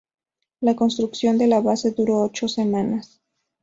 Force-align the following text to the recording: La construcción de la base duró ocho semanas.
La 0.61 0.75
construcción 0.75 1.37
de 1.37 1.45
la 1.45 1.61
base 1.61 1.91
duró 1.91 2.21
ocho 2.23 2.47
semanas. 2.47 3.21